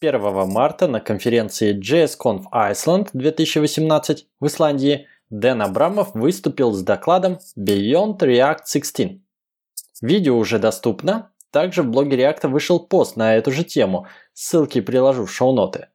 1 0.00 0.48
марта 0.48 0.86
на 0.86 1.00
конференции 1.00 1.76
JSConf 1.76 2.44
Iceland 2.52 3.08
2018 3.14 4.26
в 4.38 4.46
Исландии 4.46 5.08
Дэн 5.28 5.62
Абрамов 5.62 6.14
выступил 6.14 6.72
с 6.72 6.82
докладом 6.82 7.38
Beyond 7.58 8.18
React 8.20 8.58
16. 8.64 9.20
Видео 10.00 10.38
уже 10.38 10.60
доступно, 10.60 11.32
также 11.50 11.82
в 11.82 11.88
блоге 11.88 12.16
React 12.16 12.48
вышел 12.48 12.78
пост 12.78 13.16
на 13.16 13.34
эту 13.34 13.50
же 13.50 13.64
тему, 13.64 14.06
ссылки 14.34 14.80
приложу 14.80 15.26
в 15.26 15.32
шоу-ноты. 15.32 15.88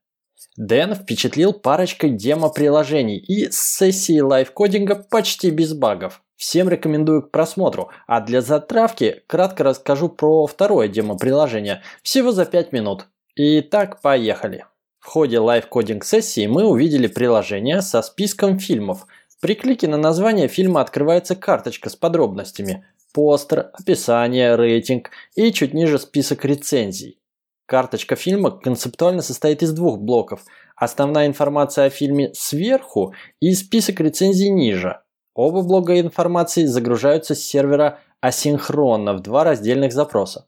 Дэн 0.58 0.96
впечатлил 0.96 1.54
парочкой 1.54 2.10
демо-приложений 2.10 3.20
и 3.20 3.50
сессии 3.52 4.20
live-coding 4.20 4.89
а 4.89 4.96
почти 4.96 5.50
без 5.50 5.74
багов. 5.74 6.22
Всем 6.36 6.68
рекомендую 6.68 7.24
к 7.24 7.32
просмотру, 7.32 7.90
а 8.06 8.20
для 8.20 8.42
затравки 8.42 9.24
кратко 9.28 9.64
расскажу 9.64 10.10
про 10.10 10.46
второе 10.46 10.90
демо-приложение, 10.90 11.82
всего 12.04 12.34
за 12.34 12.46
5 12.46 12.74
минут. 12.74 13.08
Итак, 13.36 14.00
поехали. 14.02 14.66
В 15.00 15.08
ходе 15.08 15.40
live-coding 15.40 16.04
сессии 16.06 16.46
мы 16.46 16.66
увидели 16.66 17.08
приложение 17.08 17.82
со 17.82 18.04
списком 18.04 18.60
фильмов. 18.60 19.08
При 19.42 19.56
клике 19.56 19.88
на 19.88 19.98
название 19.98 20.48
фильма 20.48 20.82
открывается 20.82 21.36
карточка 21.36 21.90
с 21.90 21.96
подробностями, 21.96 22.86
постер, 23.12 23.72
описание, 23.74 24.56
рейтинг 24.56 25.10
и 25.36 25.52
чуть 25.52 25.74
ниже 25.74 25.98
список 25.98 26.46
рецензий. 26.46 27.20
Карточка 27.66 28.16
фильма 28.16 28.52
концептуально 28.52 29.24
состоит 29.24 29.64
из 29.64 29.74
двух 29.74 29.98
блоков. 29.98 30.46
Основная 30.76 31.26
информация 31.26 31.86
о 31.86 31.90
фильме 31.90 32.32
сверху 32.36 33.16
и 33.40 33.56
список 33.56 34.00
рецензий 34.00 34.50
ниже. 34.50 35.02
Оба 35.34 35.64
блока 35.64 36.00
информации 36.00 36.66
загружаются 36.66 37.34
с 37.34 37.40
сервера 37.40 38.00
асинхронно 38.22 39.16
в 39.16 39.22
два 39.22 39.44
раздельных 39.44 39.92
запроса. 39.92 40.46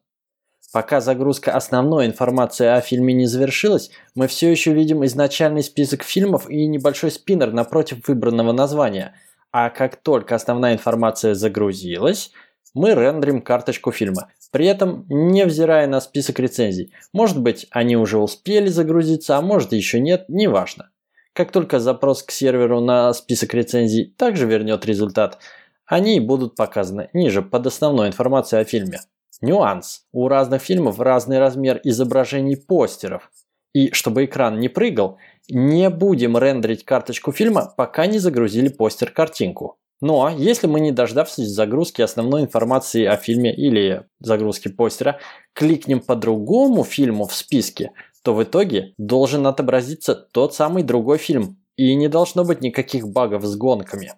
Пока 0.72 1.00
загрузка 1.00 1.54
основной 1.54 2.06
информации 2.06 2.68
о 2.68 2.82
фильме 2.82 3.14
не 3.14 3.28
завершилась, 3.28 3.92
мы 4.14 4.28
все 4.28 4.52
еще 4.52 4.74
видим 4.74 5.06
изначальный 5.06 5.64
список 5.64 6.04
фильмов 6.04 6.50
и 6.50 6.68
небольшой 6.68 7.12
спиннер 7.12 7.52
напротив 7.52 8.08
выбранного 8.08 8.52
названия. 8.52 9.16
А 9.52 9.70
как 9.70 9.96
только 9.96 10.36
основная 10.36 10.74
информация 10.74 11.34
загрузилась, 11.34 12.32
мы 12.74 12.94
рендерим 12.94 13.42
карточку 13.42 13.92
фильма, 13.92 14.30
при 14.52 14.66
этом 14.68 15.06
невзирая 15.08 15.88
на 15.88 16.02
список 16.02 16.40
рецензий. 16.40 16.94
Может 17.14 17.42
быть, 17.42 17.68
они 17.72 17.96
уже 17.96 18.18
успели 18.18 18.68
загрузиться, 18.68 19.38
а 19.38 19.42
может 19.42 19.72
еще 19.72 20.02
нет, 20.02 20.26
неважно. 20.28 20.90
Как 21.32 21.52
только 21.52 21.80
запрос 21.80 22.22
к 22.24 22.32
серверу 22.32 22.82
на 22.82 23.14
список 23.14 23.54
рецензий 23.54 24.14
также 24.18 24.46
вернет 24.46 24.86
результат, 24.86 25.40
они 25.86 26.20
будут 26.20 26.56
показаны 26.56 27.10
ниже 27.14 27.42
под 27.42 27.68
основной 27.68 28.08
информацией 28.08 28.62
о 28.62 28.66
фильме. 28.66 29.00
Нюанс. 29.42 30.04
У 30.12 30.28
разных 30.28 30.62
фильмов 30.62 31.00
разный 31.00 31.40
размер 31.40 31.80
изображений 31.84 32.58
постеров. 32.58 33.32
И 33.74 33.92
чтобы 33.92 34.26
экран 34.26 34.60
не 34.60 34.70
прыгал, 34.70 35.18
не 35.50 35.90
будем 35.90 36.38
рендерить 36.38 36.86
карточку 36.86 37.32
фильма, 37.32 37.74
пока 37.76 38.06
не 38.06 38.20
загрузили 38.20 38.70
постер-картинку. 38.70 39.78
Но 40.02 40.30
если 40.30 40.68
мы, 40.68 40.80
не 40.80 40.92
дождавшись 40.92 41.48
загрузки 41.48 42.02
основной 42.02 42.44
информации 42.44 43.06
о 43.06 43.18
фильме 43.18 43.54
или 43.54 44.06
загрузки 44.20 44.68
постера, 44.68 45.20
кликнем 45.54 46.00
по 46.00 46.16
другому 46.16 46.84
фильму 46.84 47.26
в 47.26 47.34
списке, 47.34 47.92
то 48.24 48.34
в 48.34 48.44
итоге 48.44 48.94
должен 48.98 49.46
отобразиться 49.48 50.16
тот 50.16 50.54
самый 50.54 50.84
другой 50.84 51.18
фильм, 51.18 51.58
и 51.78 51.94
не 51.96 52.08
должно 52.08 52.46
быть 52.46 52.62
никаких 52.62 53.08
багов 53.08 53.44
с 53.44 53.56
гонками. 53.56 54.14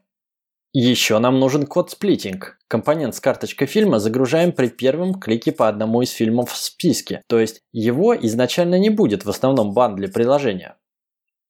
Еще 0.73 1.17
нам 1.19 1.39
нужен 1.39 1.65
код 1.65 1.91
сплитинг. 1.91 2.57
Компонент 2.67 3.15
с 3.15 3.19
карточкой 3.19 3.67
фильма 3.67 3.99
загружаем 3.99 4.51
при 4.51 4.67
первом 4.67 5.15
клике 5.15 5.51
по 5.51 5.67
одному 5.67 6.01
из 6.01 6.11
фильмов 6.11 6.51
в 6.51 6.57
списке, 6.57 7.21
то 7.27 7.39
есть 7.39 7.61
его 7.71 8.15
изначально 8.15 8.77
не 8.77 8.89
будет 8.89 9.25
в 9.25 9.29
основном 9.29 9.73
бандле 9.73 10.09
приложения. 10.09 10.75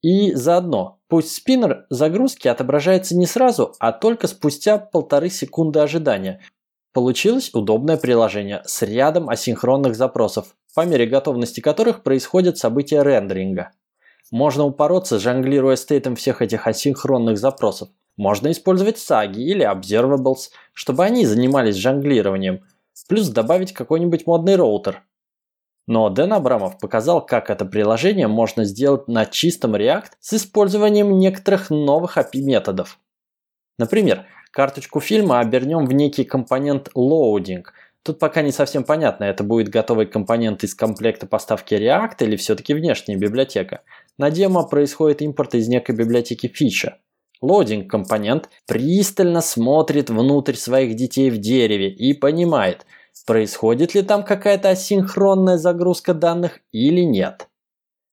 И 0.04 0.34
заодно, 0.34 1.00
пусть 1.08 1.36
спиннер 1.36 1.88
загрузки 1.90 2.48
отображается 2.48 3.18
не 3.18 3.26
сразу, 3.26 3.74
а 3.80 3.92
только 3.92 4.28
спустя 4.28 4.78
полторы 4.78 5.30
секунды 5.30 5.80
ожидания. 5.80 6.41
Получилось 6.94 7.50
удобное 7.53 7.97
приложение 7.97 8.62
с 8.66 8.84
рядом 8.84 9.30
асинхронных 9.30 9.96
запросов, 9.96 10.56
по 10.75 10.86
мере 10.86 11.08
готовности 11.08 11.59
которых 11.59 12.03
происходят 12.03 12.59
события 12.59 13.02
рендеринга. 13.02 13.72
Можно 14.31 14.66
упороться, 14.66 15.20
жонглируя 15.20 15.75
стейтом 15.75 16.16
всех 16.16 16.41
этих 16.44 16.68
асинхронных 16.68 17.38
запросов. 17.40 17.90
Можно 18.17 18.51
использовать 18.51 18.97
саги 18.97 19.41
или 19.41 19.66
observables, 19.66 20.50
чтобы 20.73 21.05
они 21.05 21.25
занимались 21.25 21.75
жонглированием, 21.75 22.63
плюс 23.07 23.29
добавить 23.29 23.73
какой-нибудь 23.73 24.28
модный 24.28 24.55
роутер, 24.55 25.03
но 25.88 26.09
Дэн 26.09 26.33
Абрамов 26.33 26.78
показал, 26.79 27.25
как 27.25 27.50
это 27.50 27.66
приложение 27.66 28.28
можно 28.28 28.66
сделать 28.66 29.07
на 29.07 29.25
чистом 29.25 29.75
React 29.75 30.11
с 30.19 30.33
использованием 30.33 31.17
некоторых 31.17 31.69
новых 31.69 32.17
API 32.17 32.41
методов. 32.41 33.00
Например, 33.79 34.25
карточку 34.51 34.99
фильма 34.99 35.39
обернем 35.39 35.85
в 35.85 35.94
некий 35.94 36.25
компонент 36.25 36.89
loading. 36.94 37.63
Тут 38.03 38.19
пока 38.19 38.41
не 38.41 38.51
совсем 38.51 38.84
понятно, 38.84 39.23
это 39.23 39.45
будет 39.45 39.69
готовый 39.69 40.07
компонент 40.07 40.63
из 40.66 40.75
комплекта 40.75 41.25
поставки 41.25 41.73
React 41.73 42.16
или 42.19 42.35
все-таки 42.35 42.73
внешняя 42.73 43.16
библиотека. 43.16 43.81
На 44.17 44.29
демо 44.29 44.63
происходит 44.63 45.22
импорт 45.22 45.55
из 45.55 45.69
некой 45.69 45.95
библиотеки 45.95 46.47
фича. 46.47 46.97
Лоудинг 47.42 47.90
компонент 47.90 48.50
пристально 48.66 49.42
смотрит 49.42 50.09
внутрь 50.09 50.56
своих 50.56 50.96
детей 50.96 51.30
в 51.30 51.38
дереве 51.38 51.90
и 51.90 52.14
понимает– 52.14 52.86
происходит 53.28 53.94
ли 53.94 54.02
там 54.02 54.24
какая-то 54.24 54.70
асинхронная 54.70 55.58
загрузка 55.58 56.16
данных 56.16 56.59
или 56.72 57.02
нет. 57.02 57.47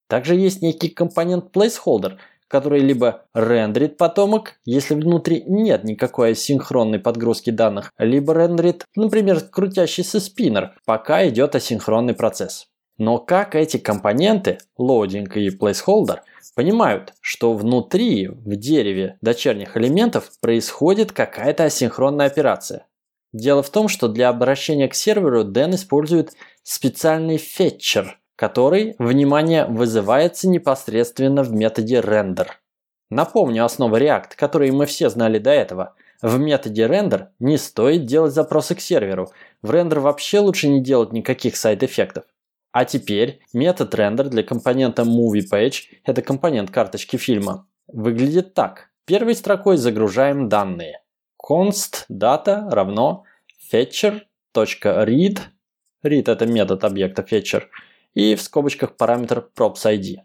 Также 0.08 0.34
есть 0.34 0.60
некий 0.60 0.88
компонент 0.88 1.56
placeholder, 1.56 2.16
который 2.48 2.80
либо 2.80 3.22
рендерит 3.32 3.96
потомок, 3.96 4.56
если 4.64 4.94
внутри 4.94 5.44
нет 5.46 5.84
никакой 5.84 6.32
асинхронной 6.32 6.98
подгрузки 6.98 7.50
данных, 7.50 7.92
либо 7.96 8.34
рендерит, 8.34 8.84
например, 8.96 9.40
крутящийся 9.40 10.20
спиннер, 10.20 10.74
пока 10.84 11.26
идет 11.28 11.54
асинхронный 11.54 12.14
процесс. 12.14 12.66
Но 12.98 13.18
как 13.18 13.54
эти 13.54 13.76
компоненты, 13.76 14.58
loading 14.78 15.32
и 15.34 15.48
placeholder, 15.48 16.18
понимают, 16.52 17.14
что 17.20 17.54
внутри, 17.54 18.28
в 18.28 18.56
дереве 18.56 19.18
дочерних 19.20 19.76
элементов 19.76 20.30
происходит 20.40 21.12
какая-то 21.12 21.64
асинхронная 21.64 22.26
операция? 22.26 22.86
Дело 23.32 23.62
в 23.62 23.70
том, 23.70 23.88
что 23.88 24.08
для 24.08 24.28
обращения 24.28 24.88
к 24.88 24.94
серверу 24.94 25.44
Дэн 25.44 25.74
использует 25.74 26.32
специальный 26.62 27.36
фетчер, 27.36 28.18
который, 28.36 28.94
внимание, 28.98 29.66
вызывается 29.66 30.48
непосредственно 30.48 31.42
в 31.42 31.52
методе 31.52 32.00
render. 32.00 32.46
Напомню 33.10 33.64
основы 33.64 33.98
React, 33.98 34.30
которые 34.36 34.72
мы 34.72 34.86
все 34.86 35.08
знали 35.08 35.38
до 35.38 35.50
этого. 35.50 35.94
В 36.22 36.38
методе 36.38 36.86
render 36.86 37.28
не 37.38 37.58
стоит 37.58 38.06
делать 38.06 38.32
запросы 38.32 38.74
к 38.74 38.80
серверу. 38.80 39.30
В 39.62 39.70
render 39.70 40.00
вообще 40.00 40.38
лучше 40.38 40.68
не 40.68 40.80
делать 40.80 41.12
никаких 41.12 41.56
сайд-эффектов. 41.56 42.24
А 42.74 42.84
теперь 42.84 43.38
метод 43.52 43.94
render 43.94 44.24
для 44.24 44.42
компонента 44.42 45.02
MoviePage, 45.02 46.00
это 46.04 46.22
компонент 46.22 46.72
карточки 46.72 47.16
фильма, 47.16 47.68
выглядит 47.86 48.54
так. 48.54 48.90
Первой 49.04 49.36
строкой 49.36 49.76
загружаем 49.76 50.48
данные 50.48 51.00
const 51.40 52.06
data 52.10 52.68
равно 52.68 53.22
fetcher.read, 53.72 55.38
read 56.02 56.32
это 56.32 56.46
метод 56.46 56.82
объекта 56.82 57.22
fetcher, 57.22 57.62
и 58.12 58.34
в 58.34 58.42
скобочках 58.42 58.96
параметр 58.96 59.48
props.id. 59.56 60.16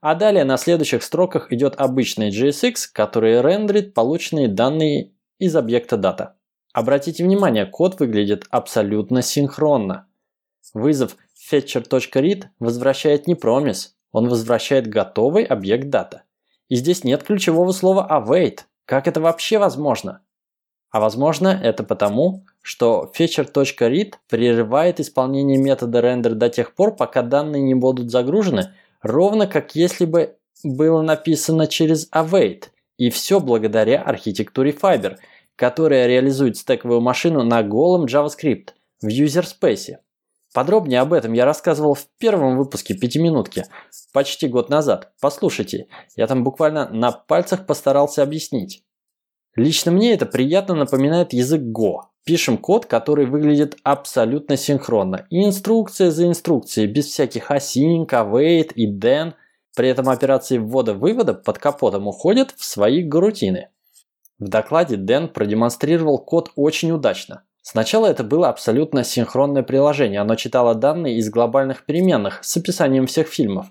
А 0.00 0.14
далее 0.14 0.44
на 0.44 0.56
следующих 0.56 1.02
строках 1.02 1.52
идет 1.52 1.74
обычный 1.76 2.30
JSX, 2.30 2.76
который 2.94 3.42
рендерит 3.42 3.92
полученные 3.92 4.48
данные 4.48 5.12
из 5.38 5.54
объекта 5.54 5.96
data. 5.96 6.30
Обратите 6.72 7.24
внимание, 7.24 7.66
код 7.66 8.00
выглядит 8.00 8.46
абсолютно 8.48 9.20
синхронно. 9.20 10.06
Вызов 10.72 11.18
fetcher.read 11.50 12.44
возвращает 12.58 13.26
не 13.26 13.34
promise, 13.34 13.88
он 14.12 14.28
возвращает 14.28 14.86
готовый 14.86 15.44
объект 15.44 15.86
data. 15.86 16.20
И 16.68 16.76
здесь 16.76 17.04
нет 17.04 17.22
ключевого 17.22 17.72
слова 17.72 18.06
await. 18.10 18.60
Как 18.86 19.06
это 19.06 19.20
вообще 19.20 19.58
возможно? 19.58 20.22
А 20.90 21.00
возможно 21.00 21.48
это 21.48 21.82
потому, 21.82 22.44
что 22.62 23.12
fetcher.read 23.18 24.14
прерывает 24.28 25.00
исполнение 25.00 25.58
метода 25.58 25.98
render 25.98 26.34
до 26.34 26.48
тех 26.48 26.74
пор, 26.74 26.94
пока 26.94 27.22
данные 27.22 27.62
не 27.62 27.74
будут 27.74 28.10
загружены, 28.10 28.72
ровно 29.02 29.46
как 29.46 29.74
если 29.74 30.04
бы 30.04 30.36
было 30.62 31.02
написано 31.02 31.66
через 31.66 32.08
await. 32.12 32.66
И 32.96 33.10
все 33.10 33.40
благодаря 33.40 34.02
архитектуре 34.02 34.70
Fiber, 34.70 35.16
которая 35.56 36.06
реализует 36.06 36.56
стековую 36.56 37.00
машину 37.00 37.42
на 37.42 37.62
голом 37.62 38.04
JavaScript 38.04 38.68
в 39.02 39.08
user 39.08 39.44
space. 39.44 39.96
Подробнее 40.54 41.00
об 41.00 41.12
этом 41.12 41.32
я 41.32 41.44
рассказывал 41.44 41.94
в 41.94 42.06
первом 42.16 42.56
выпуске 42.56 42.94
пятиминутки, 42.94 43.64
почти 44.12 44.46
год 44.46 44.70
назад. 44.70 45.12
Послушайте, 45.20 45.88
я 46.14 46.28
там 46.28 46.44
буквально 46.44 46.88
на 46.90 47.10
пальцах 47.10 47.66
постарался 47.66 48.22
объяснить. 48.22 48.84
Лично 49.56 49.90
мне 49.90 50.14
это 50.14 50.26
приятно 50.26 50.76
напоминает 50.76 51.32
язык 51.32 51.60
Go. 51.60 52.02
Пишем 52.24 52.56
код, 52.56 52.86
который 52.86 53.26
выглядит 53.26 53.76
абсолютно 53.82 54.56
синхронно. 54.56 55.26
Инструкция 55.28 56.12
за 56.12 56.28
инструкцией, 56.28 56.86
без 56.86 57.06
всяких 57.06 57.50
async, 57.50 58.06
await 58.06 58.72
и 58.76 58.86
then. 58.96 59.34
При 59.76 59.88
этом 59.88 60.08
операции 60.08 60.58
ввода-вывода 60.58 61.34
под 61.34 61.58
капотом 61.58 62.06
уходят 62.06 62.54
в 62.56 62.64
свои 62.64 63.02
гарутины. 63.02 63.70
В 64.38 64.48
докладе 64.48 64.96
Дэн 64.96 65.28
продемонстрировал 65.28 66.18
код 66.18 66.52
очень 66.54 66.92
удачно. 66.92 67.42
Сначала 67.66 68.06
это 68.06 68.22
было 68.22 68.48
абсолютно 68.48 69.02
синхронное 69.02 69.64
приложение, 69.64 70.20
оно 70.20 70.36
читало 70.36 70.76
данные 70.76 71.16
из 71.16 71.28
глобальных 71.30 71.84
переменных 71.84 72.44
с 72.44 72.56
описанием 72.56 73.06
всех 73.06 73.26
фильмов. 73.26 73.66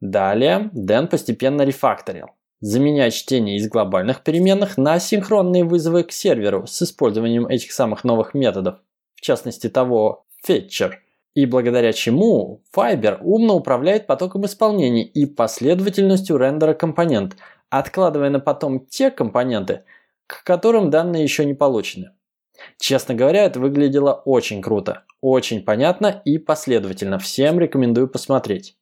Далее 0.00 0.70
Дэн 0.72 1.08
постепенно 1.08 1.62
рефакторил 1.62 2.28
заменяя 2.60 3.10
чтение 3.10 3.56
из 3.56 3.68
глобальных 3.68 4.22
переменных 4.22 4.78
на 4.78 4.98
синхронные 4.98 5.64
вызовы 5.64 6.04
к 6.04 6.12
серверу 6.12 6.66
с 6.66 6.82
использованием 6.82 7.46
этих 7.46 7.72
самых 7.72 8.04
новых 8.04 8.34
методов, 8.34 8.76
в 9.14 9.20
частности 9.20 9.68
того 9.68 10.24
fetcher, 10.46 10.92
и 11.34 11.44
благодаря 11.44 11.92
чему 11.92 12.62
Fiber 12.74 13.18
умно 13.20 13.56
управляет 13.56 14.06
потоком 14.06 14.46
исполнений 14.46 15.02
и 15.02 15.26
последовательностью 15.26 16.38
рендера 16.38 16.72
компонент, 16.72 17.36
откладывая 17.68 18.30
на 18.30 18.40
потом 18.40 18.86
те 18.86 19.10
компоненты, 19.10 19.84
к 20.26 20.42
которым 20.44 20.90
данные 20.90 21.22
еще 21.22 21.44
не 21.44 21.54
получены. 21.54 22.12
Честно 22.78 23.14
говоря, 23.14 23.44
это 23.44 23.60
выглядело 23.60 24.12
очень 24.24 24.62
круто, 24.62 25.04
очень 25.20 25.62
понятно 25.62 26.22
и 26.24 26.38
последовательно. 26.38 27.18
Всем 27.18 27.58
рекомендую 27.58 28.08
посмотреть. 28.08 28.76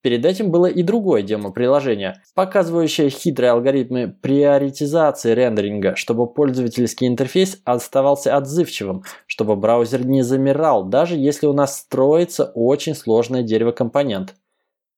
Перед 0.00 0.24
этим 0.24 0.52
было 0.52 0.66
и 0.66 0.82
другое 0.84 1.22
демо-приложение, 1.22 2.22
показывающее 2.34 3.10
хитрые 3.10 3.50
алгоритмы 3.50 4.06
приоритизации 4.08 5.32
рендеринга, 5.34 5.96
чтобы 5.96 6.32
пользовательский 6.32 7.08
интерфейс 7.08 7.60
оставался 7.64 8.36
отзывчивым, 8.36 9.02
чтобы 9.26 9.56
браузер 9.56 10.06
не 10.06 10.22
замирал, 10.22 10.84
даже 10.84 11.16
если 11.16 11.48
у 11.48 11.52
нас 11.52 11.78
строится 11.78 12.52
очень 12.54 12.94
сложное 12.94 13.42
дерево 13.42 13.72
компонент. 13.72 14.36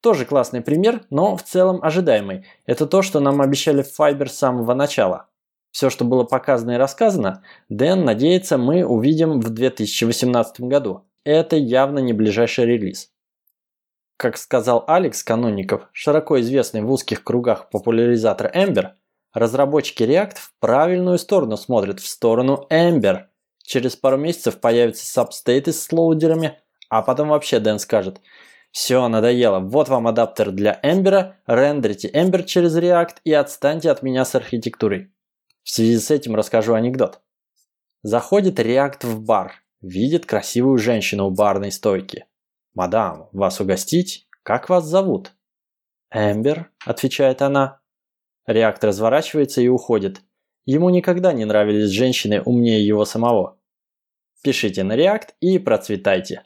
Тоже 0.03 0.27
классный 0.27 0.61
пример, 0.61 1.03
но 1.09 1.37
в 1.37 1.43
целом 1.43 1.83
ожидаемый. 1.83 2.45
Это 2.67 2.87
то, 2.87 3.01
что 3.01 3.21
нам 3.21 3.41
обещали 3.41 3.83
в 3.83 3.99
Fiber 3.99 4.27
с 4.27 4.37
самого 4.37 4.75
начала. 4.75 5.30
Все, 5.71 5.89
что 5.89 6.05
было 6.05 6.25
показано 6.25 6.73
и 6.73 6.77
рассказано, 6.77 7.43
Дэн 7.69 8.05
надеется 8.05 8.59
мы 8.59 8.85
увидим 8.85 9.41
в 9.41 9.51
2018 9.51 10.63
году. 10.63 11.07
Это 11.25 11.57
явно 11.57 11.99
не 12.01 12.13
ближайший 12.13 12.67
релиз. 12.67 13.13
Как 14.17 14.37
сказал 14.37 14.85
Алекс 14.87 15.23
Канонников, 15.23 15.89
широко 15.93 16.41
известный 16.41 16.83
в 16.83 16.91
узких 16.91 17.25
кругах 17.25 17.71
популяризатор 17.71 18.51
Ember, 18.55 18.91
разработчики 19.33 20.03
React 20.03 20.37
в 20.37 20.53
правильную 20.61 21.19
сторону 21.19 21.57
смотрят, 21.57 22.01
в 22.01 22.07
сторону 22.07 22.67
Ember. 22.71 23.27
Через 23.63 23.97
пару 23.97 24.17
месяцев 24.17 24.61
появятся 24.61 25.07
сабстейты 25.07 25.73
с 25.73 25.91
лоудерами, 25.93 26.59
а 26.89 27.03
потом 27.03 27.29
вообще 27.29 27.61
Дэн 27.61 27.79
скажет 27.79 28.21
«Все, 28.73 29.07
надоело, 29.09 29.61
вот 29.61 29.89
вам 29.89 30.07
адаптер 30.07 30.51
для 30.51 30.79
Ember, 30.83 31.35
рендерите 31.47 32.09
Ember 32.09 32.45
через 32.45 32.77
React 32.77 33.17
и 33.25 33.33
отстаньте 33.33 33.91
от 33.91 34.03
меня 34.03 34.25
с 34.25 34.35
архитектурой». 34.35 35.13
В 35.71 35.73
связи 35.73 36.01
с 36.01 36.11
этим 36.11 36.35
расскажу 36.35 36.75
анекдот. 36.75 37.21
Заходит 38.03 38.59
React 38.59 39.07
в 39.07 39.23
бар, 39.23 39.63
видит 39.81 40.27
красивую 40.27 40.79
женщину 40.79 41.29
у 41.29 41.31
барной 41.31 41.71
стойки. 41.71 42.27
«Мадам, 42.75 43.29
вас 43.31 43.61
угостить? 43.61 44.27
Как 44.43 44.69
вас 44.69 44.85
зовут?» 44.85 45.33
«Эмбер»,– 46.11 46.73
отвечает 46.85 47.41
она. 47.41 47.81
Реактор 48.47 48.89
разворачивается 48.89 49.61
и 49.61 49.69
уходит. 49.69 50.23
Ему 50.65 50.91
никогда 50.91 51.33
не 51.33 51.45
нравились 51.45 51.91
женщины 51.91 52.43
умнее 52.43 52.85
его 52.85 53.05
самого. 53.05 53.57
Пишите 54.43 54.83
на 54.83 54.97
React 54.97 55.35
и 55.39 55.61
процветайте. 55.61 56.43